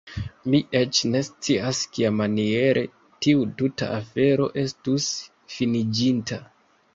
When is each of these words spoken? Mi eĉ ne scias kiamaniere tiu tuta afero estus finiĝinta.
Mi 0.51 0.59
eĉ 0.77 1.01
ne 1.09 1.19
scias 1.27 1.81
kiamaniere 1.97 2.83
tiu 3.27 3.45
tuta 3.61 3.91
afero 3.99 4.49
estus 4.63 5.07
finiĝinta. 5.59 6.43